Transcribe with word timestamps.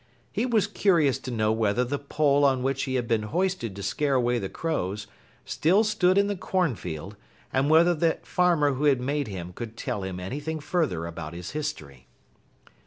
He 0.31 0.47
was 0.47 0.65
curious 0.65 1.19
to 1.19 1.29
know 1.29 1.51
whether 1.51 1.83
the 1.83 1.99
pole 1.99 2.43
on 2.43 2.63
which 2.63 2.85
he 2.85 2.95
had 2.95 3.07
been 3.07 3.21
hoisted 3.21 3.75
to 3.75 3.83
scare 3.83 4.15
away 4.15 4.39
the 4.39 4.49
crows 4.49 5.05
still 5.45 5.83
stood 5.83 6.17
in 6.17 6.25
the 6.25 6.35
cornfield 6.35 7.15
and 7.53 7.69
whether 7.69 7.93
the 7.93 8.17
farmer 8.23 8.73
who 8.73 8.85
had 8.85 8.99
made 8.99 9.27
him 9.27 9.53
could 9.53 9.77
tell 9.77 10.01
him 10.03 10.19
anything 10.19 10.59
further 10.59 11.05
about 11.05 11.33
his 11.35 11.51
history. 11.51 12.07